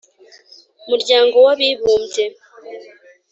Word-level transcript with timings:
muryango 0.89 1.35
w'abibumbye. 1.45 2.25